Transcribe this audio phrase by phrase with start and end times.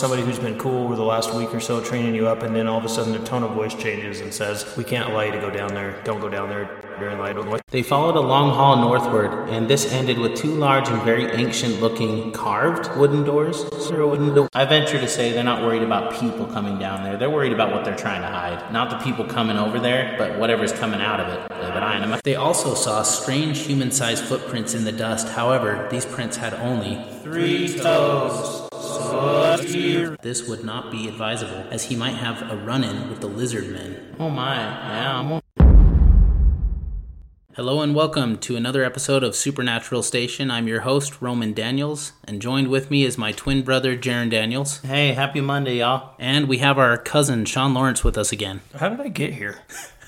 [0.00, 2.66] Somebody who's been cool over the last week or so, training you up, and then
[2.66, 5.32] all of a sudden their tone of voice changes and says, "We can't allow you
[5.32, 5.96] to go down there.
[6.04, 7.60] Don't go down there during light." What?
[7.70, 11.80] They followed a long hall northward, and this ended with two large and very ancient
[11.82, 13.66] looking carved wooden doors.
[14.54, 17.16] I venture to say they're not worried about people coming down there.
[17.18, 18.72] They're worried about what they're trying to hide.
[18.72, 21.40] Not the people coming over there, but whatever's coming out of it.
[22.24, 25.28] They also saw strange human sized footprints in the dust.
[25.28, 28.59] However, these prints had only three toes.
[29.20, 33.68] This would not be advisable, as he might have a run in with the lizard
[33.70, 34.14] men.
[34.18, 35.20] Oh my, yeah.
[35.20, 35.40] I'm-
[37.54, 40.50] Hello and welcome to another episode of Supernatural Station.
[40.50, 44.78] I'm your host, Roman Daniels, and joined with me is my twin brother, Jaron Daniels.
[44.80, 46.14] Hey, happy Monday, y'all.
[46.18, 48.62] And we have our cousin, Sean Lawrence, with us again.
[48.74, 49.58] How did I get here?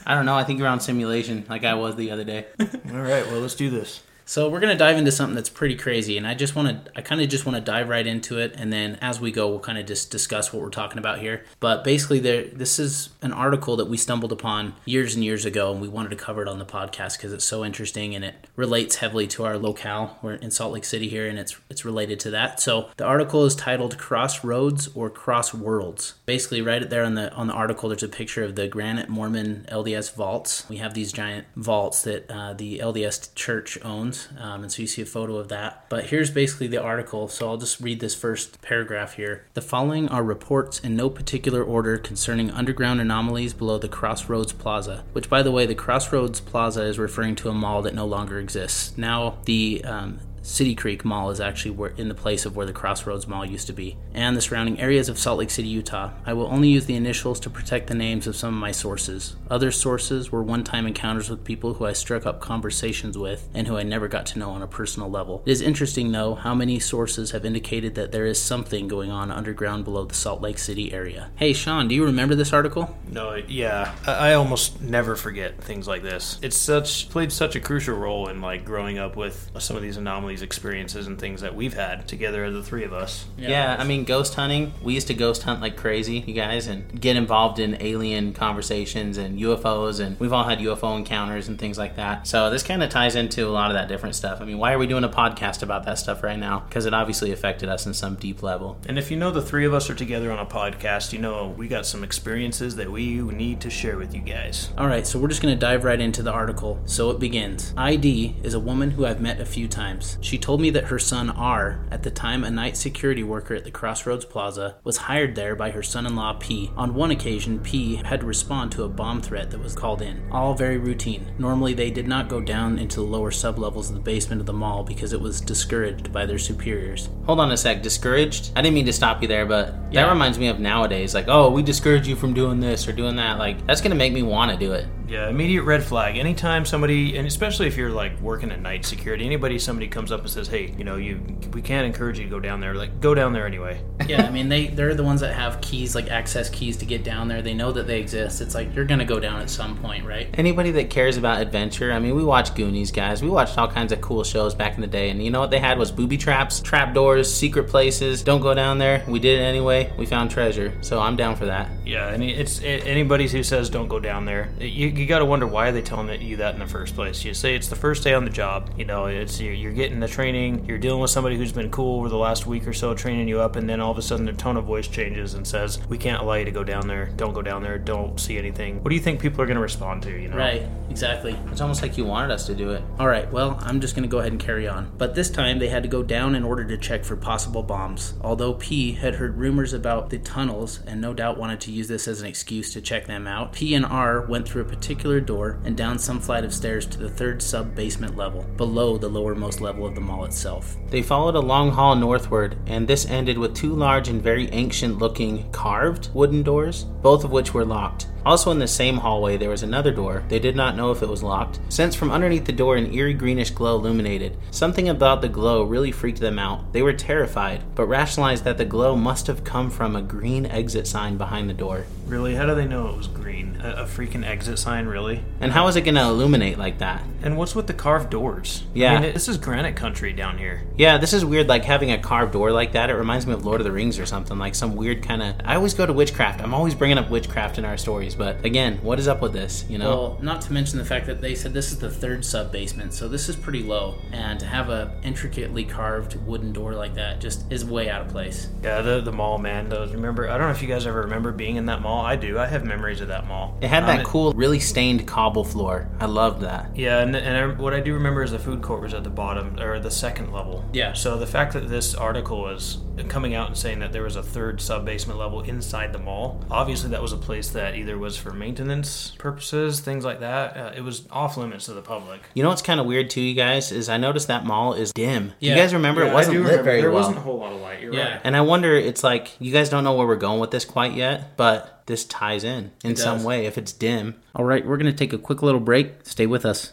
[0.06, 2.46] I don't know, I think you're on simulation like I was the other day.
[2.60, 4.02] All right, well let's do this.
[4.24, 7.02] So we're gonna dive into something that's pretty crazy, and I just want to, I
[7.02, 9.60] kind of just want to dive right into it, and then as we go, we'll
[9.60, 11.44] kind of just discuss what we're talking about here.
[11.60, 15.72] But basically, there, this is an article that we stumbled upon years and years ago,
[15.72, 18.34] and we wanted to cover it on the podcast because it's so interesting and it
[18.56, 20.18] relates heavily to our locale.
[20.22, 22.60] We're in Salt Lake City here, and it's it's related to that.
[22.60, 27.46] So the article is titled "Crossroads or Cross Worlds." Basically, right there on the on
[27.48, 30.66] the article, there's a picture of the Granite Mormon LDS vaults.
[30.66, 34.88] We have these giant vaults that uh, the LDS Church owns, um, and so you
[34.88, 35.84] see a photo of that.
[35.90, 37.28] But here's basically the article.
[37.28, 39.44] So I'll just read this first paragraph here.
[39.52, 45.04] The following are reports in no particular order concerning underground anomalies below the Crossroads Plaza.
[45.12, 48.38] Which, by the way, the Crossroads Plaza is referring to a mall that no longer
[48.38, 48.96] exists.
[48.96, 52.72] Now the um, City Creek Mall is actually where, in the place of where the
[52.72, 56.10] Crossroads Mall used to be, and the surrounding areas of Salt Lake City, Utah.
[56.26, 59.36] I will only use the initials to protect the names of some of my sources.
[59.48, 63.66] Other sources were one time encounters with people who I struck up conversations with and
[63.66, 65.42] who I never got to know on a personal level.
[65.46, 69.30] It is interesting, though, how many sources have indicated that there is something going on
[69.30, 71.30] underground below the Salt Lake City area.
[71.36, 72.96] Hey, Sean, do you remember this article?
[73.08, 76.38] No, yeah, I, I almost never forget things like this.
[76.42, 79.96] It's such played such a crucial role in like growing up with some of these
[79.96, 83.26] anomalies experiences and things that we've had together, the three of us.
[83.36, 83.76] Yeah.
[83.78, 87.16] I mean, ghost hunting, we used to ghost hunt like crazy, you guys, and get
[87.16, 91.96] involved in alien conversations and UFOs, and we've all had UFO encounters and things like
[91.96, 92.26] that.
[92.26, 94.40] So this kind of ties into a lot of that different stuff.
[94.40, 96.60] I mean, why are we doing a podcast about that stuff right now?
[96.60, 98.78] Because it obviously affected us in some deep level.
[98.88, 101.48] And if you know the three of us are together on a podcast, you know
[101.48, 104.70] we got some experiences that we need to share with you guys.
[104.78, 106.80] All right, so we're just going to dive right into the article.
[106.86, 107.74] So it begins.
[107.76, 110.18] ID is a woman who I've met a few times.
[110.22, 113.64] She told me that her son R, at the time a night security worker at
[113.64, 116.70] the Crossroads Plaza, was hired there by her son in law P.
[116.76, 120.22] On one occasion, P had to respond to a bomb threat that was called in.
[120.30, 121.26] All very routine.
[121.38, 124.52] Normally, they did not go down into the lower sublevels of the basement of the
[124.52, 127.08] mall because it was discouraged by their superiors.
[127.26, 128.52] Hold on a sec, discouraged?
[128.54, 130.04] I didn't mean to stop you there, but Yeah.
[130.04, 131.14] that reminds me of nowadays.
[131.14, 133.38] Like, oh, we discourage you from doing this or doing that.
[133.38, 134.86] Like, that's gonna make me want to do it.
[135.12, 136.16] Yeah, immediate red flag.
[136.16, 140.20] Anytime somebody, and especially if you're like working at night security, anybody somebody comes up
[140.20, 141.20] and says, "Hey, you know, you
[141.52, 143.78] we can't encourage you to go down there." Like, go down there anyway.
[144.08, 147.04] yeah, I mean they they're the ones that have keys like access keys to get
[147.04, 147.42] down there.
[147.42, 148.40] They know that they exist.
[148.40, 150.30] It's like you're gonna go down at some point, right?
[150.32, 153.22] Anybody that cares about adventure, I mean, we watched Goonies, guys.
[153.22, 155.50] We watched all kinds of cool shows back in the day, and you know what
[155.50, 158.22] they had was booby traps, trap doors, secret places.
[158.22, 159.04] Don't go down there.
[159.06, 159.92] We did it anyway.
[159.98, 161.68] We found treasure, so I'm down for that.
[161.84, 165.24] Yeah, and it's it, anybody who says don't go down there, you, you got to
[165.24, 167.24] wonder why are they telling you that in the first place?
[167.24, 168.70] You say it's the first day on the job.
[168.78, 170.64] You know, it's you're, you're getting the training.
[170.64, 173.40] You're dealing with somebody who's been cool over the last week or so, training you
[173.40, 175.98] up, and then all of a sudden their tone of voice changes and says, "We
[175.98, 177.10] can't allow you to go down there.
[177.16, 177.78] Don't go down there.
[177.78, 180.10] Don't see anything." What do you think people are going to respond to?
[180.10, 181.36] You know, Right, exactly.
[181.50, 182.82] It's almost like you wanted us to do it.
[182.98, 184.90] All right, well, I'm just going to go ahead and carry on.
[184.98, 188.14] But this time they had to go down in order to check for possible bombs.
[188.20, 192.06] Although P had heard rumors about the tunnels and no doubt wanted to use this
[192.06, 195.60] as an excuse to check them out, P and R went through a particular door
[195.64, 199.60] and down some flight of stairs to the third sub basement level, below the lowermost
[199.60, 200.76] level of the mall itself.
[200.90, 204.98] They followed a long hall northward, and this ended with two large and very ancient
[204.98, 208.08] looking carved wooden doors, both of which were locked.
[208.24, 210.22] Also, in the same hallway, there was another door.
[210.28, 213.14] They did not know if it was locked, since from underneath the door an eerie
[213.14, 214.36] greenish glow illuminated.
[214.52, 216.72] Something about the glow really freaked them out.
[216.72, 220.86] They were terrified, but rationalized that the glow must have come from a green exit
[220.86, 221.84] sign behind the door.
[222.06, 222.36] Really?
[222.36, 223.60] How do they know it was green?
[223.60, 225.22] A, a freaking exit sign, really?
[225.40, 227.04] And how is it going to illuminate like that?
[227.22, 228.64] And what's with the carved doors?
[228.74, 228.94] Yeah.
[228.94, 230.64] I mean, this is granite country down here.
[230.76, 232.90] Yeah, this is weird, like having a carved door like that.
[232.90, 235.34] It reminds me of Lord of the Rings or something, like some weird kind of.
[235.44, 236.40] I always go to witchcraft.
[236.42, 239.64] I'm always bringing up witchcraft in our stories, but again, what is up with this,
[239.68, 239.88] you know?
[239.88, 242.92] Well, not to mention the fact that they said this is the third sub basement,
[242.94, 243.96] so this is pretty low.
[244.12, 248.08] And to have a intricately carved wooden door like that just is way out of
[248.08, 248.48] place.
[248.62, 249.68] Yeah, the the mall, man.
[249.68, 250.28] Those remember?
[250.28, 252.04] I don't know if you guys ever remember being in that mall.
[252.04, 252.38] I do.
[252.38, 253.56] I have memories of that mall.
[253.60, 255.88] it had Um, that cool, really stained cobble floor.
[256.00, 256.76] I loved that.
[256.76, 259.10] Yeah, and, and I, what I do remember is the food court was at the
[259.10, 260.64] bottom or the second level.
[260.72, 260.92] Yeah.
[260.94, 262.78] So the fact that this article was
[263.08, 266.40] coming out and saying that there was a third sub basement level inside the mall,
[266.50, 270.56] obviously that was a place that either was for maintenance purposes, things like that.
[270.56, 272.20] Uh, it was off limits to the public.
[272.34, 274.92] You know what's kind of weird too, you guys, is I noticed that mall is
[274.92, 275.32] dim.
[275.40, 275.50] Yeah.
[275.50, 277.00] You guys remember it wasn't lit very there well.
[277.00, 277.80] There wasn't a whole lot of light.
[277.80, 278.12] You're Yeah.
[278.12, 278.20] right.
[278.24, 280.92] And I wonder, it's like you guys don't know where we're going with this quite
[280.92, 284.14] yet, but this ties in in some way if it's dim.
[284.34, 285.92] All right, we're going to take a quick little break.
[286.04, 286.72] Stay with us.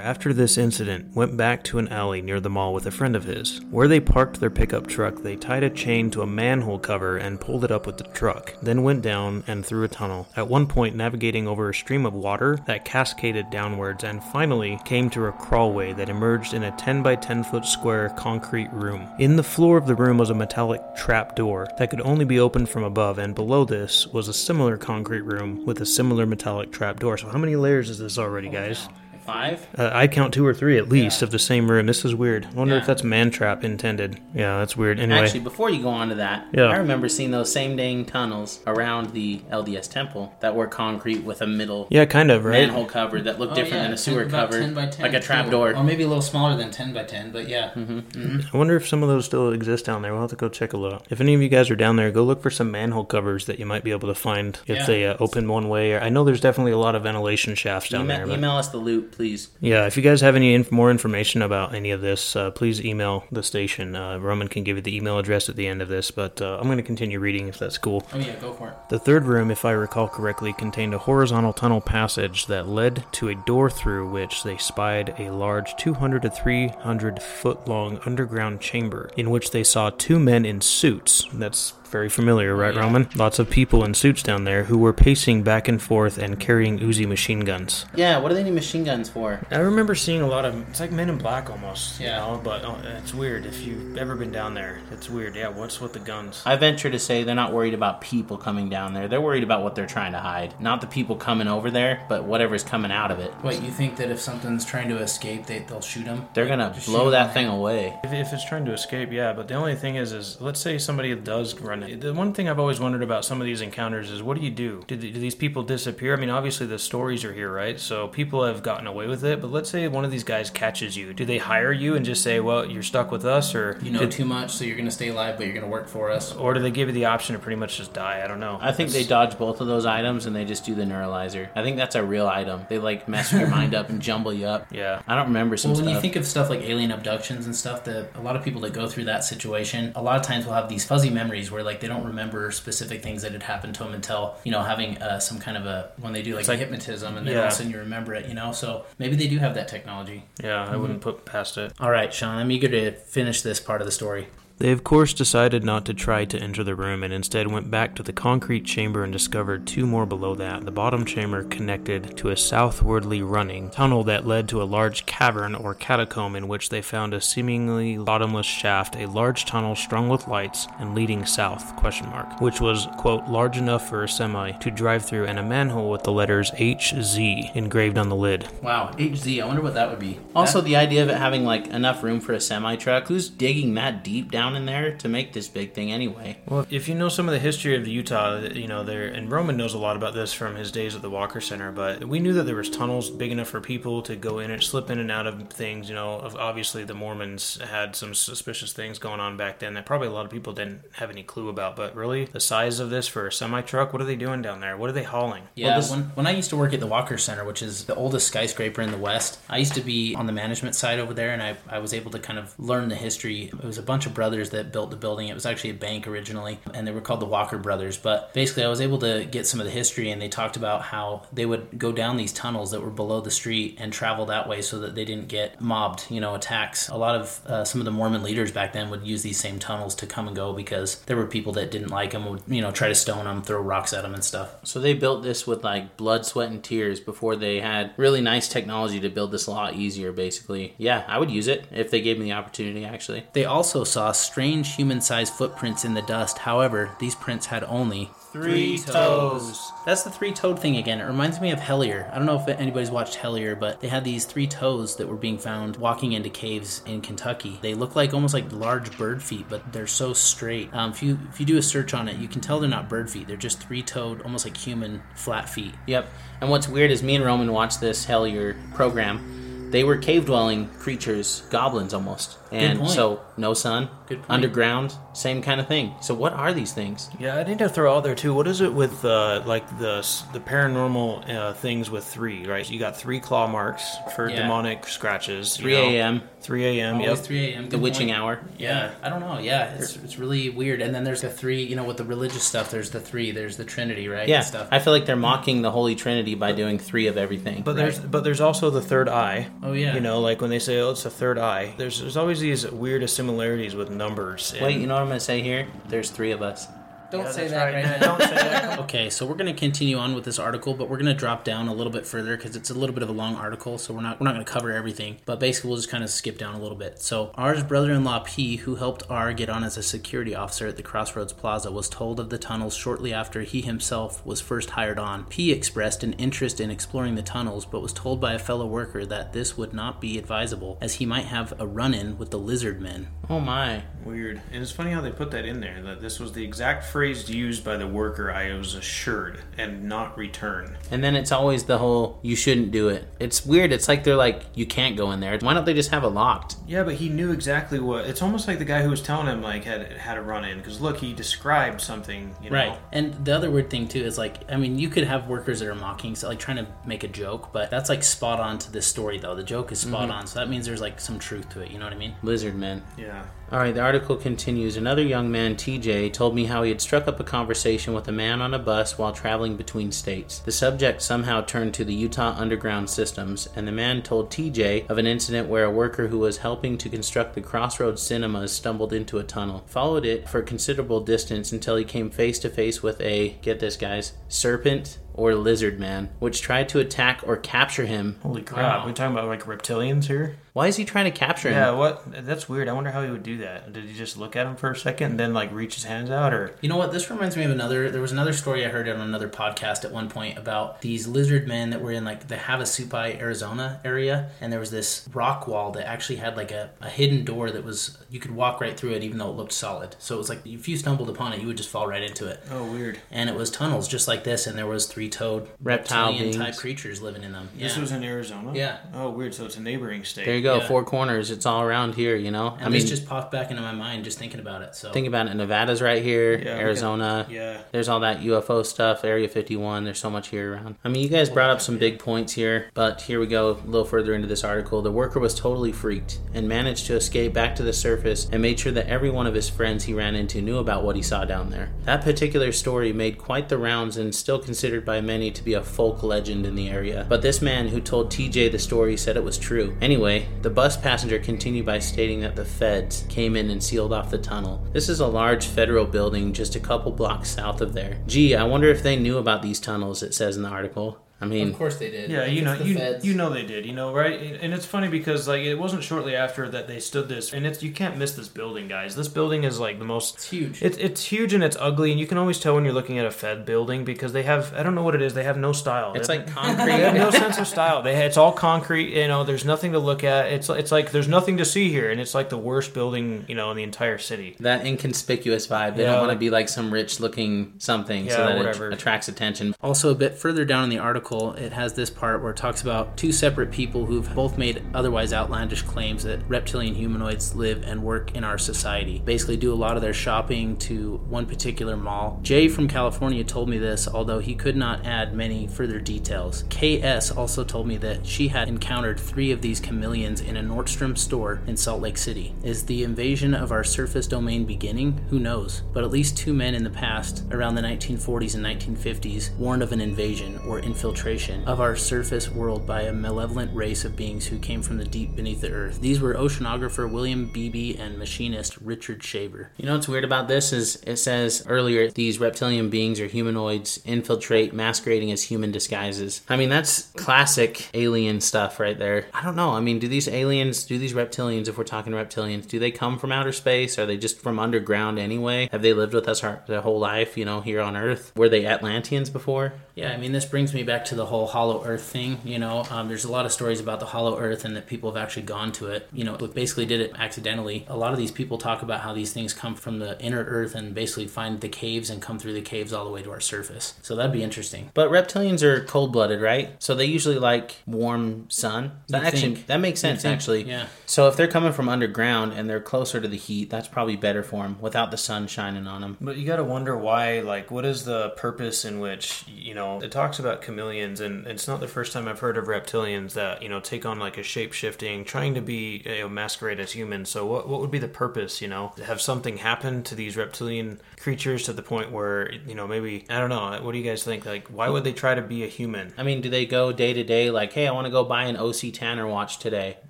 [0.00, 3.24] After this incident, went back to an alley near the mall with a friend of
[3.24, 3.60] his.
[3.70, 7.40] Where they parked their pickup truck, they tied a chain to a manhole cover and
[7.40, 10.66] pulled it up with the truck, then went down and through a tunnel, at one
[10.66, 15.32] point navigating over a stream of water that cascaded downwards and finally came to a
[15.32, 19.06] crawlway that emerged in a 10 by 10 foot square concrete room.
[19.18, 22.40] In the floor of the room was a metallic trap door that could only be
[22.40, 26.72] opened from above, and below this was a similar concrete room with a similar metallic
[26.72, 27.18] trap door.
[27.18, 28.88] So, how many layers is this already, guys?
[29.24, 29.66] Five?
[29.78, 31.86] Uh, I'd count two or three at least of the same room.
[31.86, 32.46] This is weird.
[32.46, 32.80] I wonder Yeah.
[32.80, 34.18] if that's man trap intended.
[34.34, 34.98] Yeah, that's weird.
[34.98, 36.64] Anyway, Actually, before you go on to that, Yeah.
[36.64, 41.40] I remember seeing those same dang tunnels around the LDS temple that were concrete with
[41.42, 42.60] a middle yeah, kind of right.
[42.66, 45.20] manhole cover that looked different than a sewer about cover, 10 by 10 like a
[45.20, 45.50] trap too.
[45.52, 45.74] door.
[45.74, 47.70] Or maybe a little smaller than 10 by 10, but yeah.
[47.76, 50.12] I wonder if some of those still exist down there.
[50.12, 51.04] We'll have to go check a look.
[51.10, 53.58] If any of you guys are down there, go look for some manhole covers that
[53.58, 54.86] you might be able to find if Yeah.
[54.86, 55.92] they uh, open one way.
[55.92, 58.26] Or I know there's definitely a lot of ventilation shafts down Email, there.
[58.26, 58.78] But email us the
[59.12, 59.48] please.
[59.60, 62.84] yeah, if you guys have any inf- more information about any of this, uh, please
[62.84, 63.94] email the station.
[63.96, 66.58] Uh, Roman can give you the email address at the end of this, but uh,
[66.58, 68.06] I'm going to continue reading if that's cool.
[68.12, 68.74] Oh, yeah, go for it.
[68.88, 73.28] The third room, if I recall correctly, contained a horizontal tunnel passage that led to
[73.28, 79.10] a door through which they spied a large 200 to 300 foot long underground chamber
[79.16, 81.26] in which they saw two men in suits.
[81.32, 82.80] That's very familiar, right, Yeah.
[82.80, 83.08] Roman?
[83.16, 86.78] Lots of people in suits down there who were pacing back and forth and carrying
[86.78, 87.84] Uzi machine guns.
[87.94, 89.40] Yeah, what do they need machine guns for?
[89.50, 92.18] I remember seeing a lot of it's like Men in Black almost, you Yeah.
[92.18, 94.78] know, but uh, it's weird if you've ever been down there.
[94.92, 95.34] It's weird.
[95.36, 96.42] Yeah, what's with the guns?
[96.46, 99.08] I venture to say they're not worried about people coming down there.
[99.08, 100.54] They're worried about what they're trying to hide.
[100.60, 103.32] Not the people coming over there, but whatever's coming out of it.
[103.42, 106.26] Wait, you think that if something's trying to escape, they, they'll shoot them?
[106.34, 107.98] They're gonna blow that thing away.
[108.04, 109.32] If, if it's trying to escape, yeah.
[109.32, 112.00] But the only thing is, is let's say somebody does run it.
[112.00, 114.50] The one thing I've always wondered about some of these encounters is what do you
[114.50, 114.82] do?
[114.86, 116.14] Do, the- do these people disappear?
[116.14, 117.78] I mean, obviously the stories are here, right?
[117.78, 119.40] So people have gotten away with it.
[119.40, 121.12] But let's say one of these guys catches you.
[121.14, 124.00] Do they hire you and just say, "Well, you're stuck with us," or You know
[124.00, 126.10] do, too much, so you're going to stay alive, but you're going to work for
[126.10, 126.34] us.
[126.34, 128.22] or do they give you the option to pretty much just die?
[128.24, 128.58] I don't know.
[128.60, 131.48] I think they dodge both of those items and they just do the neuralizer.
[131.54, 132.62] I think that's a real item.
[132.68, 134.66] They like mess your mind up and jumble you up.
[134.72, 135.02] Yeah.
[135.06, 135.94] I don't remember some Well, when stuff.
[135.96, 138.72] you think of stuff like alien abductions and stuff, that a lot of people that
[138.72, 141.69] go through that situation, a lot of times will have these fuzzy memories where like
[141.78, 145.20] they don't remember specific things that had happened to them until you know having uh,
[145.20, 147.54] some kind of a when they do like, like- hypnotism and then all of a
[147.54, 148.26] sudden you remember it.
[148.26, 150.24] You know, so maybe they do have that technology.
[150.42, 151.72] Yeah, I wouldn't put past it.
[151.78, 154.26] All right, Sean, I'm eager to finish this part of the story.
[154.60, 157.94] They, of course, decided not to try to enter the room and instead went back
[157.94, 160.66] to the concrete chamber and discovered two more below that.
[160.66, 165.54] The bottom chamber connected to a southwardly running tunnel that led to a large cavern
[165.54, 170.28] or catacomb in which they found a seemingly bottomless shaft, a large tunnel strung with
[170.28, 174.70] lights and leading south, question mark, which was, quote, large enough for a semi to
[174.70, 178.46] drive through and a manhole with the letters HZ engraved on the lid.
[178.62, 179.42] Wow, HZ.
[179.42, 180.20] I wonder what that would be.
[180.36, 183.08] Also, the idea of it having like enough room for a semi truck.
[183.08, 186.38] Who's digging that deep down in there to make this big thing anyway?
[186.46, 189.56] Well, if you know some of the history of Utah, you know there, and Roman
[189.56, 191.72] knows a lot about this from his days at the Walker Center.
[191.72, 194.62] But we knew that there was tunnels big enough for people to go in and
[194.62, 195.88] slip in and out of things.
[195.88, 200.08] You know, obviously the Mormons had some suspicious things going on back then that probably
[200.08, 201.76] a lot of people didn't have any clue about.
[201.76, 204.60] But really, the size of this for a semi truck, what are they doing down
[204.60, 204.76] there?
[204.76, 205.44] What are they hauling?
[205.54, 208.28] Yeah, when, when I used to work at the Walker Center, which is the oldest
[208.28, 211.42] skyscraper in the West, I used to be on the management side over there, and
[211.42, 213.44] I, I was able to kind of learn the history.
[213.44, 215.28] It was a bunch of brothers that built the building.
[215.28, 217.98] It was actually a bank originally, and they were called the Walker Brothers.
[217.98, 220.80] But basically, I was able to get some of the history, and they talked about
[220.80, 224.48] how they would go down these tunnels that were below the street and travel that
[224.48, 226.88] way so that they didn't get mobbed, you know, attacks.
[226.88, 229.58] A lot of uh, some of the Mormon leaders back then would use these same
[229.58, 232.62] tunnels to come and go because there were people that didn't like them, would, you
[232.62, 234.54] know, try to stone them, throw rocks at them and stuff.
[234.64, 238.48] So they built this with like blood, sweat, and tears before they had really nice
[238.48, 240.74] technology to build this a lot easier, basically.
[240.78, 243.24] Yeah, I would use it if they gave me the opportunity, actually.
[243.32, 246.38] They also saw strange human sized footprints in the dust.
[246.38, 249.72] However, these prints had only Three toes.
[249.84, 251.00] That's the three toed thing again.
[251.00, 252.08] It reminds me of Hellier.
[252.12, 255.16] I don't know if anybody's watched Hellier, but they had these three toes that were
[255.16, 257.58] being found walking into caves in Kentucky.
[257.60, 260.72] They look like almost like large bird feet, but they're so straight.
[260.72, 262.88] Um, if you if you do a search on it, you can tell they're not
[262.88, 263.26] bird feet.
[263.26, 265.74] They're just three toed, almost like human flat feet.
[265.88, 266.08] Yep.
[266.40, 269.39] And what's weird is me and Roman watched this Hellier program.
[269.70, 272.36] They were cave dwelling creatures, goblins almost.
[272.52, 272.90] And point.
[272.90, 274.30] so no sun, Good point.
[274.30, 275.94] underground, same kind of thing.
[276.02, 277.08] So what are these things?
[277.20, 278.34] Yeah, I need to throw out there too.
[278.34, 282.44] What is it with uh, like the the paranormal uh, things with three?
[282.46, 284.42] Right, you got three claw marks for Yeah.
[284.42, 285.56] demonic scratches.
[285.56, 286.22] 3 a.m.
[286.40, 286.94] 3 a.m.
[286.96, 287.18] Always Yep.
[287.18, 287.64] 3 a.m.
[287.64, 288.18] the Good witching point.
[288.18, 288.40] hour.
[288.58, 289.38] Yeah, I don't know.
[289.38, 290.80] Yeah, it's, it's really weird.
[290.82, 293.56] And then there's the three, you know, with the religious stuff, there's the three, there's
[293.58, 294.26] the Trinity, right?
[294.26, 294.66] Yeah, stuff.
[294.72, 297.62] I feel like they're mocking the Holy Trinity by doing three of everything.
[297.62, 299.48] But there's but there's also the third eye.
[299.62, 299.94] Oh, yeah.
[299.94, 302.70] You know, like when they say, "Oh, it's a third eye." There's there's always these
[302.70, 304.52] weird similarities with numbers.
[304.54, 305.66] and- Wait, you know what I'm gonna say here?
[305.88, 306.66] There's three of us.
[307.10, 307.74] Don't Yeah, say that right.
[307.74, 308.16] right now.
[308.16, 308.78] don't say that.
[308.90, 311.44] Okay, so we're going to continue on with this article, but we're going to drop
[311.44, 313.92] down a little bit further because it's a little bit of a long article, so
[313.94, 315.18] we're not we're not going to cover everything.
[315.26, 317.00] But basically, we'll just kind of skip down a little bit.
[317.00, 320.82] So R's brother-in-law P, who helped R get on as a security officer at the
[320.82, 325.24] Crossroads Plaza, was told of the tunnels shortly after he himself was first hired on.
[325.26, 329.04] P expressed an interest in exploring the tunnels, but was told by a fellow worker
[329.06, 332.80] that this would not be advisable, as he might have a run-in with the lizard
[332.80, 333.08] men.
[333.28, 333.82] Oh my.
[334.04, 334.40] Weird.
[334.52, 335.80] And it's funny how they put that in there.
[335.82, 338.30] That this was the exact phrase used by the worker.
[338.30, 340.76] I was assured and not return.
[340.90, 343.08] And then it's always the whole you shouldn't do it.
[343.18, 343.72] It's weird.
[343.72, 345.38] It's like they're like you can't go in there.
[345.38, 346.56] Why don't they just have it locked?
[346.66, 348.04] Yeah, but he knew exactly what.
[348.04, 350.58] It's almost like the guy who was telling him like had had a run in
[350.58, 352.36] because look, he described something.
[352.42, 352.56] You know?
[352.56, 352.78] Right.
[352.92, 355.68] And the other weird thing too is like, I mean, you could have workers that
[355.68, 358.70] are mocking, so like trying to make a joke, but that's like spot on to
[358.70, 359.34] this story though.
[359.34, 360.18] The joke is spot mm-hmm.
[360.18, 361.70] on, so that means there's like some truth to it.
[361.70, 362.14] You know what I mean?
[362.22, 362.82] Lizard men.
[362.98, 363.24] Yeah.
[363.52, 364.76] All right, the article continues.
[364.76, 368.12] Another young man, TJ, told me how he had struck up a conversation with a
[368.12, 370.38] man on a bus while traveling between states.
[370.38, 374.98] The subject somehow turned to the Utah underground systems, and the man told TJ of
[374.98, 379.18] an incident where a worker who was helping to construct the Crossroads cinemas stumbled into
[379.18, 383.00] a tunnel, followed it for a considerable distance until he came face to face with
[383.00, 388.16] a, get this guys, serpent or lizard man, which tried to attack or capture him.
[388.22, 388.80] Holy crap!
[388.80, 388.86] Wow.
[388.86, 390.36] we talking about like reptilians here?
[390.52, 391.54] Why is he trying to capture him?
[391.54, 391.70] Yeah.
[391.72, 392.02] What?
[392.26, 392.68] That's weird.
[392.68, 393.72] I wonder how he would do that.
[393.72, 396.10] Did he just look at him for a second and then like reach his hands
[396.10, 396.56] out, or?
[396.62, 396.90] You know what?
[396.90, 397.90] This reminds me of another.
[397.90, 401.46] There was another story I heard on another podcast at one point about these lizard
[401.46, 405.70] men that were in like the Havasupai, Arizona area, and there was this rock wall
[405.72, 408.92] that actually had like a, a hidden door that was you could walk right through
[408.92, 409.94] it even though it looked solid.
[409.98, 412.26] So it was like if you stumbled upon it, you would just fall right into
[412.26, 412.42] it.
[412.50, 412.98] Oh, weird.
[413.10, 416.58] And it was tunnels just like this, and there was three-toed Reptile reptilian type beings.
[416.60, 417.48] creatures living in them.
[417.56, 417.68] Yeah.
[417.68, 418.52] This was in Arizona.
[418.54, 418.78] Yeah.
[418.94, 419.34] Oh, weird.
[419.34, 420.24] So it's a neighboring state.
[420.26, 420.66] There you go, Yeah.
[420.68, 421.30] four corners.
[421.30, 422.54] It's all around here, you know.
[422.56, 424.74] and I mean, this just popped back into my mind just thinking about it.
[424.74, 425.34] So think about it.
[425.34, 427.24] Nevada's right here, Yeah, Arizona.
[427.26, 427.58] got- yeah.
[427.72, 429.84] There's all that UFO stuff, Area 51.
[429.84, 430.76] There's so much here around.
[430.84, 433.66] I mean, you guys brought up some big points here, but here we go a
[433.66, 434.82] little further into this article.
[434.82, 438.58] The worker was totally freaked and managed to escape back to the surface and made
[438.60, 441.24] sure that every one of his friends he ran into knew about what he saw
[441.24, 441.70] down there.
[441.84, 445.62] That particular story made quite the rounds and still considered by many to be a
[445.62, 447.06] folk legend in the area.
[447.08, 449.76] But this man who told TJ the story said it was true.
[449.80, 454.10] Anyway, the bus passenger continued by stating that the feds came in and sealed off
[454.10, 454.66] the tunnel.
[454.72, 458.00] This is a large federal building just a couple blocks south of there.
[458.08, 460.98] Gee, I wonder if they knew about these tunnels, it says in the article.
[461.20, 462.10] I mean, Of course they did.
[462.10, 463.04] Yeah, you know, you, feds.
[463.04, 464.38] you know they did, you know, right?
[464.40, 467.62] And it's funny because like it wasn't shortly after that they stood this, and it's
[467.62, 468.96] you can't miss this building, guys.
[468.96, 470.14] This building is like the most.
[470.14, 470.62] It's huge.
[470.62, 473.04] It's it's huge and it's ugly, and you can always tell when you're looking at
[473.06, 475.12] a Fed building because they have I don't know what it is.
[475.14, 475.92] They have no style.
[475.94, 476.72] it's They- like They concrete.
[476.72, 477.82] have no sense of style.
[477.82, 478.96] They it's all concrete.
[478.96, 480.32] You know, there's nothing to look at.
[480.32, 483.34] It's it's like there's nothing to see here, and it's like the worst building you
[483.34, 484.36] know in the entire city.
[484.40, 485.76] that inconspicuous vibe.
[485.76, 488.68] They Yeah, don't want to be like some rich looking something so that whatever.
[488.68, 489.54] it attracts attention.
[489.62, 490.78] Also, a bit further down in the
[491.10, 494.62] article, it has this part where it talks about two separate people who've both made
[494.74, 499.02] otherwise outlandish claims that reptilian humanoids live and work in our society.
[499.04, 502.20] Basically, do a lot of their shopping to one particular mall.
[502.22, 506.44] Jay from California told me this, although he could not add many further details.
[506.50, 510.96] KS also told me that she had encountered three of these chameleons in a Nordstrom
[510.96, 512.34] store in Salt Lake City.
[512.42, 515.00] Is the invasion of our surface domain beginning?
[515.10, 515.62] Who knows?
[515.72, 519.72] But at least two men in the past, around the 1940s and 1950s, warned of
[519.72, 520.99] an invasion or infiltration
[521.46, 525.16] of our surface world by a malevolent race of beings who came from the deep
[525.16, 525.80] beneath the earth.
[525.80, 529.50] These were oceanographer William Beebe and machinist Richard Shaver.
[529.56, 533.80] You know what's weird about this is it says earlier these reptilian beings or humanoids
[533.86, 536.20] infiltrate masquerading as human disguises.
[536.28, 539.06] I mean that's classic alien stuff right there.
[539.14, 539.50] I don't know.
[539.50, 542.98] I mean, do these aliens, do these reptilians, if we're talking reptilians, do they come
[542.98, 543.78] from outer space?
[543.78, 545.48] Are they just from underground anyway?
[545.50, 547.16] Have they lived with us our, their whole life?
[547.16, 548.12] You know, here on Earth?
[548.16, 549.54] Were they Atlanteans before?
[549.74, 552.18] Yeah, I mean, this brings me back to the whole Hollow Earth thing.
[552.24, 554.92] You know, um, there's a lot of stories about the Hollow Earth and that people
[554.92, 555.88] have actually gone to it.
[555.92, 557.64] You know, but basically did it accidentally.
[557.68, 560.54] A lot of these people talk about how these things come from the inner Earth
[560.54, 563.20] and basically find the caves and come through the caves all the way to our
[563.20, 563.74] surface.
[563.82, 564.70] So that'd be interesting.
[564.74, 566.50] But reptilians are cold blooded, right?
[566.62, 568.72] So they usually like warm sun.
[568.88, 569.46] That actually think.
[569.46, 570.44] that makes sense actually.
[570.44, 570.66] yeah.
[570.86, 574.22] So if they're coming from underground and they're closer to the heat, that's probably better
[574.22, 575.96] for them without the sun shining on them.
[576.00, 579.80] But you got to wonder why, like, what is the purpose in which, you know,
[579.80, 583.42] it talks about chameleons, and it's not the first time I've heard of reptilians that,
[583.42, 586.72] you know, take on like a shape shifting, trying to be, you know, masquerade as
[586.72, 587.08] humans.
[587.10, 588.72] So, what, what would be the purpose, you know?
[588.84, 593.18] Have something happen to these reptilian creatures to the point where, you know, maybe, I
[593.18, 594.26] don't know, what do you guys think?
[594.26, 595.92] Like, why would they try to be a human?
[595.96, 598.24] I mean, do they go day to day like, hey, I want to go buy
[598.24, 599.78] an OC Tanner watch today?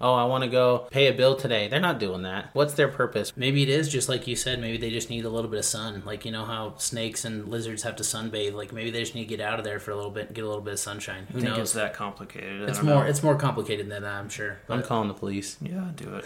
[0.01, 1.67] Oh, I want to go pay a bill today.
[1.69, 2.51] They're not doing that.
[2.53, 3.33] What's their purpose?
[3.37, 4.61] Maybe it is just like you said.
[4.61, 6.03] Maybe they just need a little bit of sun.
[6.07, 8.55] Like you know how snakes and lizards have to sunbathe.
[8.55, 10.35] Like maybe they just need to get out of there for a little bit and
[10.37, 11.27] get a little bit of sunshine.
[11.33, 11.59] Who I think knows?
[11.61, 12.63] it's that complicated.
[12.63, 13.03] I It's more.
[13.03, 13.11] know.
[13.11, 14.13] It's more complicated than that.
[14.13, 14.59] I'm sure.
[14.69, 15.57] I'm calling the police.
[15.61, 16.25] Yeah, do it.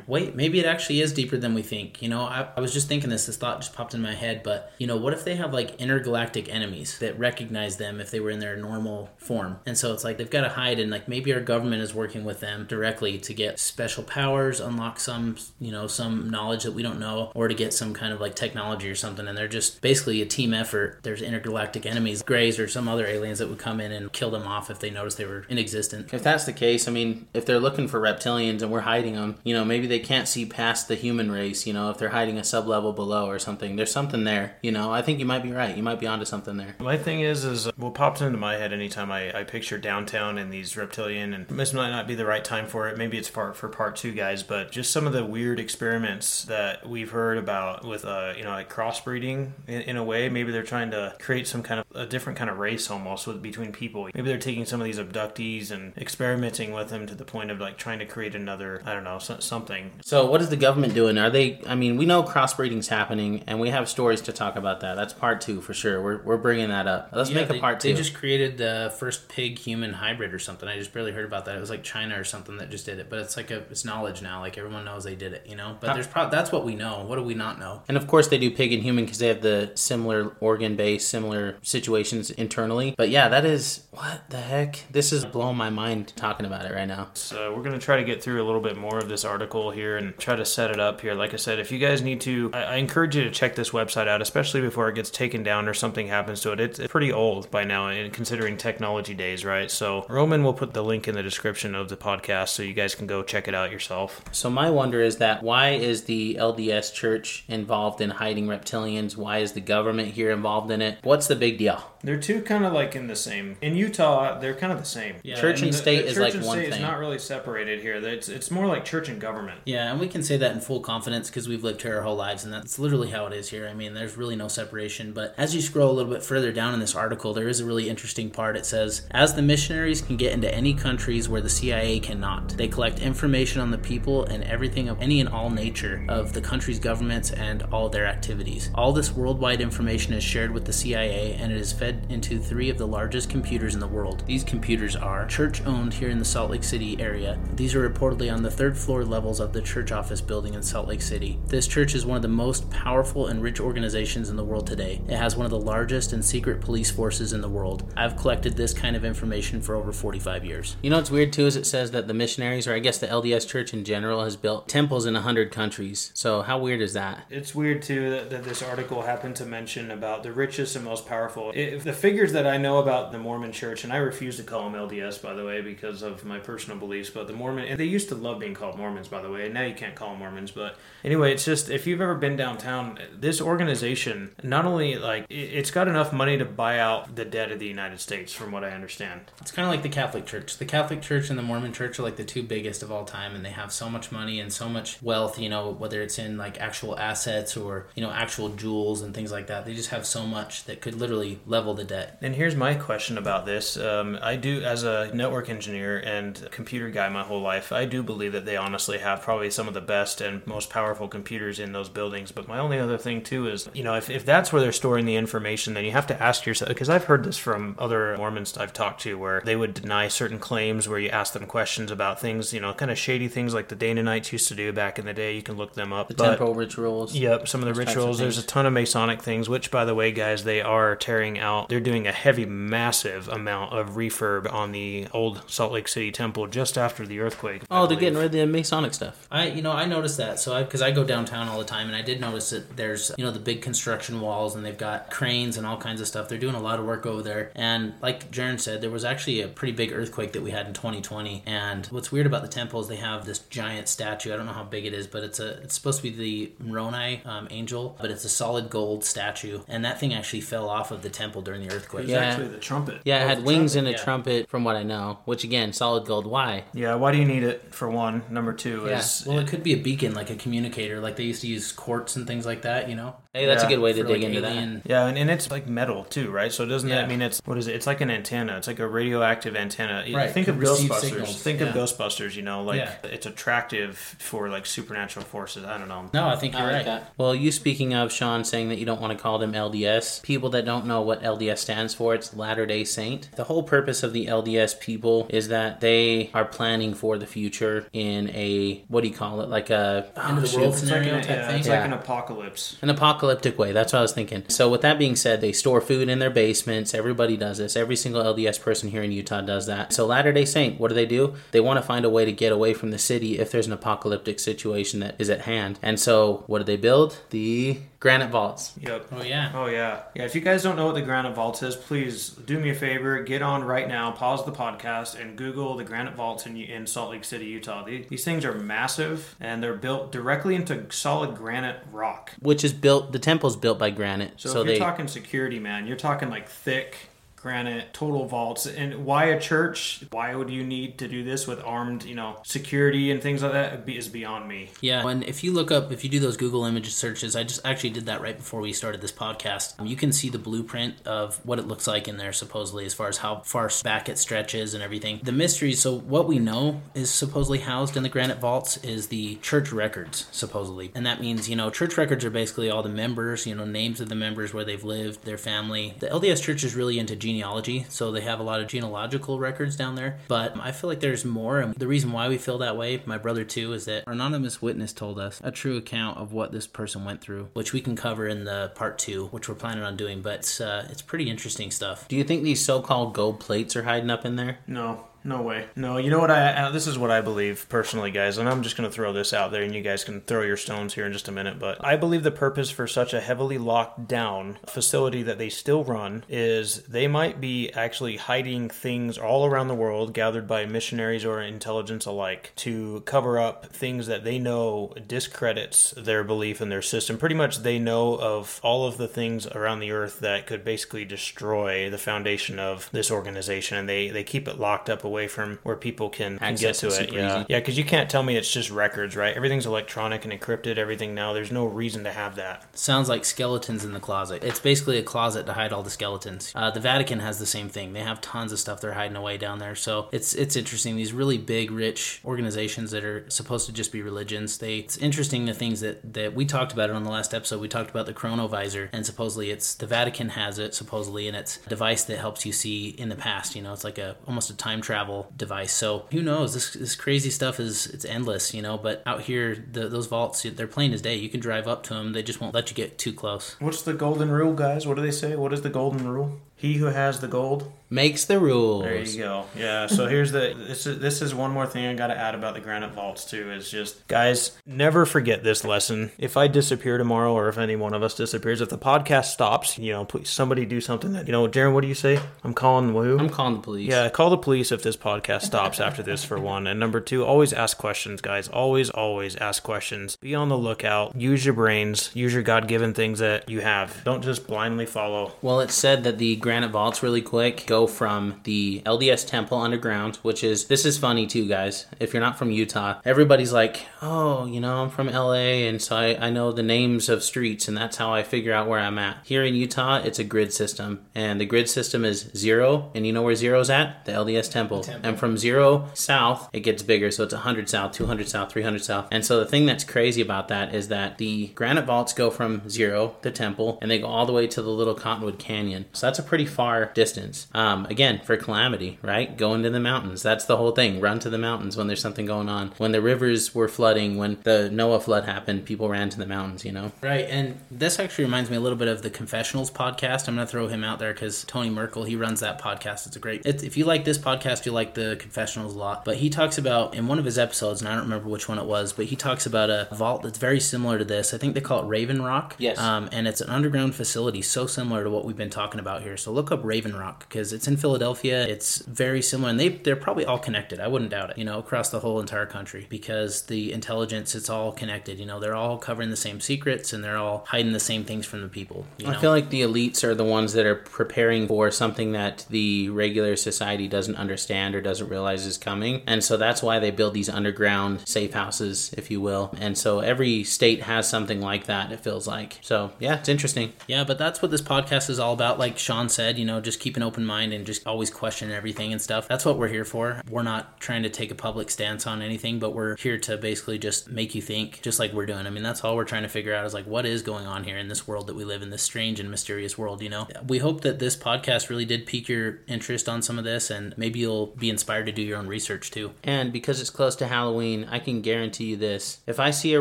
[0.07, 2.03] wait, maybe it actually is deeper than we think.
[2.03, 3.27] You know, I, I was just thinking this.
[3.27, 4.43] This thought just popped in my head.
[4.43, 8.21] But you know, what if they have like intergalactic enemies that recognize them if they
[8.21, 9.59] were in their normal form?
[9.67, 12.25] And so it's like they've got to hide, and like maybe our government is working
[12.25, 16.83] with them directly to get special powers, unlock some you know some knowledge that we
[16.83, 19.27] don't know, or to get some kind of like technology or something.
[19.27, 21.01] And they're just basically a team effort.
[21.03, 24.47] There's intergalactic enemies, Greys or some other aliens that would come in and kill them
[24.47, 26.13] off if they noticed they were in existence.
[26.13, 29.37] If that's the case, I mean, if they're looking for reptilians and we're hiding them,
[29.45, 32.39] you know, maybe they can't see past the human race, you know, if they're hiding
[32.39, 33.77] a sub level below or something.
[33.77, 34.93] There's something there, you know.
[34.93, 35.77] I think you might be right.
[35.77, 36.77] You might be onto something there.
[36.79, 40.53] My thing is, is what pops into my head anytime I, I picture downtown and
[40.53, 42.99] these reptilian, and this might not be the right time for it.
[42.99, 44.43] Maybe it's part for part two, guys.
[44.43, 48.51] But just some of the weird experiments that we've heard about with, uh, you know,
[48.51, 50.29] like crossbreeding in, in a way.
[50.29, 53.43] Maybe they're trying to create some kind of a different kind of race almost with
[53.43, 54.09] between people.
[54.15, 57.61] Maybe they're taking some of these abductees and experimenting with them to the point of
[57.61, 59.39] like trying to create another, I don't know, so,
[59.75, 60.01] something.
[60.05, 61.19] So, what is the government doing?
[61.19, 61.61] Are they?
[61.67, 64.95] I mean, we know crossbreeding's happening, and we have stories to talk about that.
[64.95, 66.03] That's part two for sure.
[66.03, 67.11] We're, we're bringing that up.
[67.13, 67.89] Let's Yeah, make a part two.
[67.89, 70.69] They just created the first pig human hybrid or something.
[70.69, 71.57] I just barely heard about that.
[71.57, 73.11] It was like China or something that just did it.
[73.11, 74.41] But it's like a it's knowledge now.
[74.41, 75.77] Like everyone knows they did it, you know.
[75.81, 77.05] But there's pro- that's what we know.
[77.07, 77.83] What do we not know?
[77.89, 81.07] And of course, they do pig and human because they have the similar organ base,
[81.07, 82.95] similar situations internally.
[82.97, 84.85] But yeah, that is what the heck.
[84.91, 87.09] This is blowing my mind talking about it right now.
[87.15, 89.64] So we're going to try to get through a little bit more of this article
[89.71, 91.15] here and try to set it up here.
[91.15, 93.71] Like I said, if you guys need to, I, I encourage you to check this
[93.71, 96.61] website out, especially before it gets taken down or something happens to it.
[96.61, 99.71] It's, it's pretty old by now, and considering technology days, right?
[99.71, 102.95] So Roman will put the link in the description of the podcast so you guys
[102.95, 104.23] can go check it out yourself.
[104.33, 109.17] So my wonder is that why is the LDS Church involved in hiding reptilians?
[109.17, 110.99] Why is the government here involved in it?
[111.03, 111.83] What's the big deal?
[112.05, 113.57] They're two kind of like in the same.
[113.63, 115.17] In Utah, they're kind of the same.
[115.23, 116.79] Yeah, Church I mean, and The- state the is church like and one state thing.
[116.79, 117.95] is not really separated here.
[117.97, 119.61] It's it's more like church and government.
[119.65, 122.17] Yeah, and we can say that in full confidence because we've lived here our whole
[122.17, 123.67] lives, and that's literally how it is here.
[123.69, 125.13] I mean, there's really no separation.
[125.13, 127.65] But as you scroll a little bit further down in this article, there is a
[127.65, 128.57] really interesting part.
[128.57, 132.69] It says, As the missionaries can get into any countries where the CIA cannot, they
[132.69, 136.79] collect information on the people and everything of any and all nature of the country's
[136.79, 138.71] governments and all their activities.
[138.75, 142.71] All this worldwide information is shared with the CIA and it is fed into three
[142.71, 144.25] of the largest computers in the world.
[144.27, 147.39] These computers are church owned here in the Salt Lake City area.
[147.55, 150.89] These are reportedly on the third floor levels of the church office building in Salt
[150.89, 151.39] Lake City.
[151.47, 155.01] This church is one of the most powerful and rich organizations in the world today.
[155.09, 157.93] It has one of the largest and secret police forces in the world.
[157.97, 160.77] I've collected this kind of information for over 45 years.
[160.83, 163.07] You know what's weird too is it says that the missionaries, or I guess the
[163.07, 166.11] LDS Church in general, has built temples in hundred countries.
[166.15, 167.25] So how weird is that?
[167.31, 171.07] It's weird too that, that this article happened to mention about the richest and most
[171.07, 171.53] powerful.
[171.55, 174.69] If the figures that I know about the Mormon Church, and I refuse to call
[174.71, 177.85] them LDS by the way because of my personal beliefs, but the Mormon and they
[177.85, 180.21] used to love being called Mormons by the way, and now you can't call them
[180.21, 180.51] Mormons.
[180.51, 185.35] But anyway, it's just if you've ever been downtown, this organization not only like it-
[185.35, 188.65] it's got enough money to buy out the debt of the United States, from what
[188.65, 189.21] I understand.
[189.43, 190.57] It's kind of like the Catholic Church.
[190.57, 193.35] The Catholic Church and the Mormon Church are like the two biggest of all time,
[193.35, 196.39] and they have so much money and so much wealth, you know, whether it's in
[196.39, 199.67] like actual assets or, you know, actual jewels and things like that.
[199.67, 202.19] They just have so much that could literally level the debt.
[202.23, 203.77] And here's my question about this.
[203.77, 208.03] Um, I do, as a network engineer and computer guy my whole life, I do
[208.03, 211.73] believe that they honestly have probably some of the best and most powerful computers in
[211.73, 212.33] those buildings.
[212.33, 215.07] But my only other thing, too, is, you know, if, if that's where they're storing
[215.07, 218.57] the information, then you have to ask yourself, because I've heard this from other Mormons
[218.57, 222.21] I've talked to, where they would deny certain claims, where you ask them questions about
[222.21, 225.07] things, you know, kind of shady things like the Dananites used to do back in
[225.07, 225.35] the day.
[225.35, 226.09] You can look them up.
[226.09, 227.15] The But- temple rituals.
[227.15, 228.19] Yep, some of the types of rituals.
[228.19, 231.54] There's a ton of Masonic things, which, by the way, guys, they are tearing out.
[231.69, 236.47] They're doing a heavy, massive amount of refurb on the old Salt Lake City temple
[236.47, 237.63] just after the earthquake.
[237.71, 238.01] I Oh, they're believe.
[238.01, 239.27] getting rid of the Masonic stuff.
[239.31, 240.39] I, you know, I noticed that.
[240.41, 243.11] So I, because I go downtown all the time, and I did notice that there's,
[243.19, 246.29] you know, the big construction walls, and they've got cranes and all kinds of stuff.
[246.29, 247.51] They're doing a lot of work over there.
[247.55, 250.73] And like Jaron said, there was actually a pretty big earthquake that we had in
[250.75, 251.43] 2020.
[251.47, 254.33] And what's weird about the temple is they have this giant statue.
[254.33, 256.11] I don't know how big it is, but it's a, it's supposed to be
[256.59, 259.61] the Moroni um, angel, but it's a solid gold statue.
[259.69, 262.05] And that thing actually fell off of the temple during the earthquake.
[262.05, 262.19] It's Yeah.
[262.21, 263.01] actually the trumpet.
[263.05, 263.79] Yeah, it Oh, had wings trumpet.
[263.79, 264.05] and a yeah.
[264.05, 265.19] trumpet, from what I know.
[265.27, 266.27] Which again, solid gold.
[266.27, 266.65] Why?
[266.73, 268.23] Yeah, why do you need it, for one?
[268.31, 269.25] Number two Yeah, is.
[269.27, 272.17] Well, it could be a beacon, like a communicator, like they used to use quartz
[272.17, 272.89] and things like that.
[272.89, 274.83] You know, Hey, that's Yeah, a good way to dig like, into that.
[274.87, 276.53] yeah, and, and it's like metal too, right?
[276.53, 276.97] So doesn't Yeah.
[277.03, 277.75] that mean it's what is it?
[277.75, 278.57] It's like an antenna.
[278.57, 280.05] It's like a radioactive antenna.
[280.15, 281.01] Right, Think can of Ghostbusters.
[281.01, 281.69] signals, Think of.
[281.71, 282.37] Ghostbusters.
[282.37, 282.95] You know, like Yeah.
[283.03, 285.65] it's attractive for like supernatural forces.
[285.65, 286.09] I don't know.
[286.15, 286.85] No, I think you're I like right.
[286.87, 287.13] that.
[287.19, 290.51] Well, you speaking of Sean saying that you don't want to call them LDS, people
[290.51, 293.31] that don't know what LDS stands for, it's Latter day Saint.
[293.35, 297.87] The whole purpose of the LDS people is that they are planning for the future
[297.93, 299.49] in a, what do you call it?
[299.49, 301.59] Like a, End of the oh, world it's like scenario an, type yeah, thing.
[301.59, 301.77] It's Yeah.
[301.79, 302.77] like an apocalypse.
[302.83, 302.91] an
[303.25, 303.73] apocalyptic way.
[303.73, 304.45] That's what I was thinking.
[304.49, 306.95] So, with that being said, they store food in their basements.
[306.95, 307.77] Everybody does this.
[307.77, 309.93] Every single LDS person here in Utah does that.
[309.93, 311.35] So, Latter day Saint, what do they do?
[311.53, 313.73] They want to find a way to get away from the city if there's an
[313.73, 315.79] apocalyptic situation that is at hand.
[315.83, 317.23] And so, what do they build?
[317.31, 318.75] The granite vaults.
[318.79, 319.07] Yep.
[319.13, 319.51] Oh yeah.
[319.55, 320.25] Oh yeah, yeah.
[320.25, 323.23] If you guys don't know what the Granite Vault is, please do me a favor.
[323.23, 324.11] Get on right now.
[324.11, 327.83] Pause the podcast and Google the Granite Vaults in, in Salt Lake City, Utah.
[327.83, 332.33] These, these things are massive and they're built directly into solid granite rock.
[332.41, 335.59] which is built the temple's built by granite So, so, if they you're talking security,
[335.59, 337.09] man, you're talking like thick
[337.45, 341.61] granite total vaults and why a church why would you need to do this with
[341.65, 345.53] armed you know security and things like that is beyond me Yeah, and if you
[345.53, 348.37] look up, if you do those Google image searches, I just actually did that right
[348.37, 349.79] before we started this podcast.
[349.79, 352.95] Um, You can see the blueprint of what it looks like in there, supposedly, as
[352.95, 355.21] far as how far back it stretches and everything.
[355.23, 359.37] The mystery, so what we know is supposedly housed in the granite vaults is the
[359.37, 360.93] church records, supposedly.
[360.95, 364.01] And that means, you know, church records are basically all the members, you know, names
[364.01, 365.95] of the members, where they've lived, their family.
[365.99, 369.75] The LDS church is really into genealogy, so they have a lot of genealogical records
[369.77, 370.19] down there.
[370.29, 373.19] But I feel like there's more, and the reason why we feel that way, my
[373.19, 376.67] brother too, is that our anonymous witness told us a true account of what this
[376.69, 379.97] person went through, which we can cover in the part two, which we're planning on
[379.97, 380.23] doing.
[380.23, 382.07] But it's, uh, it's pretty interesting stuff.
[382.09, 385.65] do you think these so-called gold plates are hiding up in there no No way.
[385.75, 386.31] No, you know what?
[386.31, 389.33] I this is what I believe personally, guys, and I'm just going to throw this
[389.33, 391.59] out there, and you guys can throw your stones here in just a minute.
[391.59, 395.83] But I believe the purpose for such a heavily locked down facility that they still
[395.83, 401.25] run is they might be actually hiding things all around the world, gathered by missionaries
[401.25, 406.83] or intelligence alike, to cover up things that they know discredits their belief in their
[406.83, 407.17] system.
[407.17, 411.07] Pretty much, they know of all of the things around the earth that could basically
[411.07, 415.59] destroy the foundation of this organization, and they they keep it locked up away from
[415.63, 417.13] where people can, can get to it.
[417.13, 417.47] Yeah, easy.
[417.49, 419.35] yeah, because you can't tell me it's just records, right?
[419.35, 420.77] Everything's electronic and encrypted.
[420.77, 421.33] Everything now.
[421.33, 422.77] There's no reason to have that.
[422.77, 424.45] Sounds like skeletons in the closet.
[424.45, 426.53] It's basically a closet to hide all the skeletons.
[426.55, 427.93] Uh, the Vatican has the same thing.
[427.93, 429.75] They have tons of stuff they're hiding away down there.
[429.75, 430.97] So it's it's interesting.
[430.97, 434.59] These really big, rich organizations that are supposed to just be religions.
[434.59, 437.61] They it's interesting the things that that we talked about it on the last episode.
[437.61, 441.59] We talked about the chronovisor, and supposedly it's the Vatican has it supposedly, and it's
[441.67, 443.55] a device that helps you see in the past.
[443.55, 445.04] You know, it's like a almost a time travel
[445.37, 445.73] device.
[445.73, 446.55] So who knows?
[446.55, 448.55] This this crazy stuff is it's endless.
[448.55, 451.15] You know, but out here the, those vaults they're plain as day.
[451.15, 452.13] You can drive up to them.
[452.13, 453.57] They just won't let you get too close.
[453.61, 454.87] What's the golden rule, guys?
[454.87, 455.37] What do they say?
[455.37, 456.41] What is the golden rule?
[456.65, 457.71] He who has the gold.
[457.91, 458.83] Makes the rules.
[458.83, 459.45] There you go.
[459.55, 459.87] Yeah.
[459.87, 460.55] So here's the.
[460.57, 463.25] This is this is one more thing I got to add about the granite vaults
[463.27, 463.53] too.
[463.53, 466.11] Is just guys, never forget this lesson.
[466.19, 469.79] If I disappear tomorrow, or if any one of us disappears, if the podcast stops,
[469.79, 471.47] you know, please somebody do something that you know.
[471.47, 472.19] Darren, what do you say?
[472.43, 473.19] I'm calling who?
[473.19, 473.91] I'm calling the police.
[473.91, 476.67] Yeah, call the police if this podcast stops after this, for one.
[476.67, 478.49] And number two, always ask questions, guys.
[478.49, 480.17] Always, always ask questions.
[480.17, 481.15] Be on the lookout.
[481.15, 482.11] Use your brains.
[482.15, 484.03] Use your God given things that you have.
[484.03, 485.33] Don't just blindly follow.
[485.43, 490.17] Well, it's said that the granite vaults, really quick, go from the LDS temple underground,
[490.17, 491.87] which is, this is funny too, guys.
[491.99, 495.97] If you're not from Utah, everybody's like, oh, you know, I'm from LA, and so
[495.97, 498.99] I, I know the names of streets, and that's how I figure out where I'm
[498.99, 499.19] at.
[499.25, 503.13] Here in Utah, it's a grid system, and the grid system is zero, and you
[503.13, 504.05] know where zero's at?
[504.05, 504.85] The LDS temple.
[505.03, 509.09] And from zero south, it gets bigger, so it's 100 south, 200 south, 300 south.
[509.11, 512.69] And so the thing that's crazy about that is that the granite vaults go from
[512.69, 515.87] zero, the temple, and they go all the way to the little Cottonwood Canyon.
[515.93, 517.47] So that's a pretty far distance.
[517.55, 519.37] Um, again, for calamity, right?
[519.37, 520.21] Go into the mountains.
[520.21, 521.01] That's the whole thing.
[521.01, 522.73] Run to the mountains when there's something going on.
[522.77, 526.65] When the rivers were flooding, when the Noah flood happened, people ran to the mountains,
[526.65, 526.91] you know?
[527.05, 530.27] Right, and this actually reminds me a little bit of the Confessionals podcast.
[530.27, 533.07] I'm going to throw him out there because Tony Merkel, he runs that podcast.
[533.07, 533.43] It's a great.
[533.47, 536.05] It's, if you like this podcast, you like the Confessionals a lot.
[536.05, 538.59] But he talks about in one of his episodes, and I don't remember which one
[538.59, 541.33] it was, but he talks about a vault that's very similar to this.
[541.33, 542.57] I think they call it Raven Rock.
[542.59, 542.81] Yes.
[542.81, 546.17] Um, and it's an underground facility so similar to what we've been talking about here.
[546.25, 548.47] So look up Raven Rock because it's in Philadelphia.
[548.47, 550.81] It's very similar, and they they're probably all connected.
[550.81, 551.37] I wouldn't doubt it.
[551.37, 555.19] You know, across the whole entire country because the intelligence it's all connected.
[555.19, 558.25] You know, they're all covering the same secrets and they're all hiding the same things
[558.25, 558.87] from the people.
[558.97, 559.13] You know?
[559.13, 562.89] I feel like the elites are the ones that are preparing for something that the
[562.89, 566.01] regular society doesn't understand or doesn't realize is coming.
[566.07, 569.55] And so that's why they build these underground safe houses, if you will.
[569.61, 572.61] And so every state has something like that, it feels like.
[572.63, 573.75] So yeah, it's interesting.
[573.87, 575.59] Yeah, but that's what this podcast is all about.
[575.59, 578.93] Like Sean said, you know, just keep an open mind and just always question everything
[578.93, 579.29] and stuff.
[579.29, 580.21] That's what we're here for.
[580.31, 583.79] We're not trying to take a public stance on anything, but we're here to basically
[583.79, 585.47] just make you think, just like we're doing.
[585.47, 587.65] I mean, that's all we're trying to figure out is like what is going on
[587.65, 590.27] here in this world that we live in, this strange and mysterious world, you know?
[590.47, 593.97] We hope that this podcast really did pique your interest on some of this and
[593.97, 596.13] maybe you'll be inspired to do your own research too.
[596.23, 599.21] And because it's close to Halloween, I can guarantee you this.
[599.27, 599.81] If I see a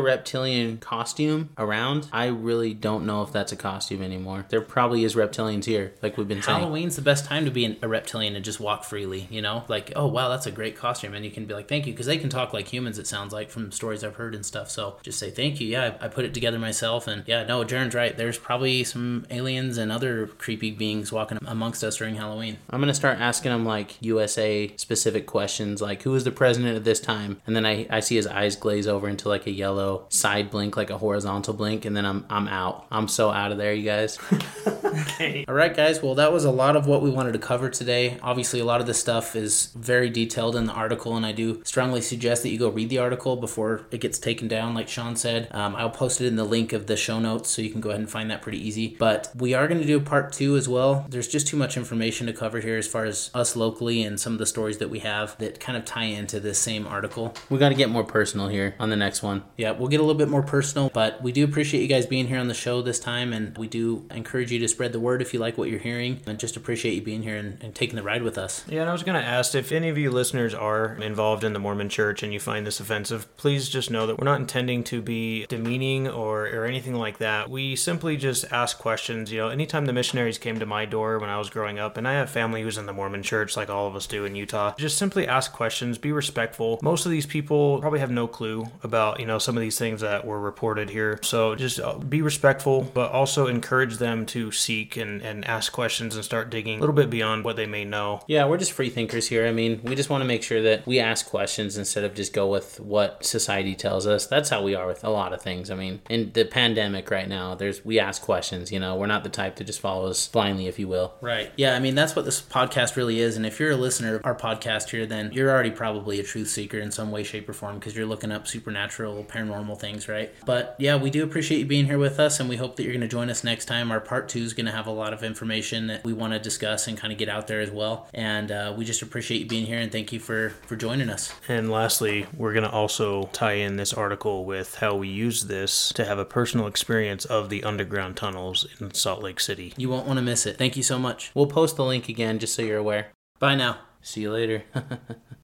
[0.00, 4.46] reptilian costume around, I really don't know if that's a costume anymore.
[4.48, 6.60] There probably is reptilians here, like we've been saying.
[6.60, 9.64] Halloween's the best time to be an, a reptilian and just walk freely, you know?
[9.68, 11.14] Like, oh, wow, that's a great costume.
[11.14, 13.32] And you can be like, thank you, because they can talk like humans, it sounds
[13.32, 14.70] like, from stories I've heard and stuff.
[14.70, 15.68] So just say, thank you.
[15.68, 17.06] Yeah, I, I put it together myself.
[17.06, 18.16] And yeah, no, Jaron's right.
[18.16, 22.58] There's probably some aliens and other creepy beings walking amongst us during Halloween.
[22.70, 26.84] I'm gonna start asking him like USA specific questions, like who was the president at
[26.84, 30.06] this time, and then I, I see his eyes glaze over into like a yellow
[30.08, 32.86] side blink, like a horizontal blink, and then I'm I'm out.
[32.90, 34.18] I'm so out of there, you guys.
[35.48, 36.02] All right, guys.
[36.02, 38.18] Well, that was a lot of what we wanted to cover today.
[38.22, 41.62] Obviously, a lot of this stuff is very detailed in the article, and I do
[41.64, 45.16] strongly suggest that you go read the article before it gets taken down, like Sean
[45.16, 45.48] said.
[45.50, 47.90] Um, I'll post it in the link of the show notes, so you can go
[47.90, 48.96] ahead and find that pretty easy.
[48.98, 51.06] But we are going to do a part two as well.
[51.08, 54.32] There's just too much information to cover here as far as us locally and some
[54.32, 57.34] of the stories that we have that kind of tie into this same article.
[57.50, 59.42] we got to get more personal here on the next one.
[59.56, 62.28] Yeah, we'll get a little bit more personal, but we do appreciate you guys being
[62.28, 65.22] here on the show this time, and we do encourage you to spread the word
[65.22, 66.03] if you like what you're hearing.
[66.26, 68.64] And just appreciate you being here and, and taking the ride with us.
[68.68, 71.52] Yeah, and I was going to ask if any of you listeners are involved in
[71.52, 74.84] the Mormon church and you find this offensive, please just know that we're not intending
[74.84, 77.48] to be demeaning or, or anything like that.
[77.48, 79.32] We simply just ask questions.
[79.32, 82.06] You know, anytime the missionaries came to my door when I was growing up, and
[82.06, 84.74] I have family who's in the Mormon church like all of us do in Utah,
[84.76, 86.78] just simply ask questions, be respectful.
[86.82, 90.00] Most of these people probably have no clue about, you know, some of these things
[90.02, 91.18] that were reported here.
[91.22, 95.93] So just uh, be respectful, but also encourage them to seek and, and ask questions
[96.00, 98.20] and start digging a little bit beyond what they may know.
[98.26, 99.46] Yeah, we're just free thinkers here.
[99.46, 102.32] I mean, we just want to make sure that we ask questions instead of just
[102.32, 104.26] go with what society tells us.
[104.26, 105.70] That's how we are with a lot of things.
[105.70, 108.96] I mean, in the pandemic right now, there's we ask questions, you know.
[108.96, 111.14] We're not the type to just follow us blindly, if you will.
[111.20, 111.52] Right.
[111.56, 113.36] Yeah, I mean, that's what this podcast really is.
[113.36, 116.48] And if you're a listener of our podcast here, then you're already probably a truth
[116.48, 120.32] seeker in some way, shape, or form because you're looking up supernatural, paranormal things, right?
[120.46, 122.92] But yeah, we do appreciate you being here with us, and we hope that you're
[122.92, 123.90] going to join us next time.
[123.90, 126.38] Our part two is going to have a lot of information that we want to
[126.38, 128.08] discuss and kind of get out there as well.
[128.14, 131.34] And uh, we just appreciate you being here and thank you for for joining us.
[131.48, 135.92] And lastly, we're going to also tie in this article with how we use this
[135.94, 139.72] to have a personal experience of the underground tunnels in Salt Lake City.
[139.76, 140.56] You won't want to miss it.
[140.56, 141.30] Thank you so much.
[141.34, 143.08] We'll post the link again just so you're aware.
[143.38, 143.78] Bye now.
[144.02, 144.64] See you later.